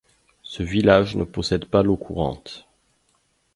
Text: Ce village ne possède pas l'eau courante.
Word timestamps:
Ce 0.41 0.63
village 0.63 1.15
ne 1.15 1.23
possède 1.23 1.65
pas 1.65 1.83
l'eau 1.83 1.95
courante. 1.95 2.67